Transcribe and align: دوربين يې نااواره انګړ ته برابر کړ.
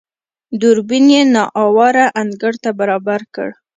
دوربين 0.61 1.05
يې 1.15 1.21
نااواره 1.33 2.05
انګړ 2.21 2.53
ته 2.63 2.69
برابر 2.79 3.21
کړ. 3.35 3.49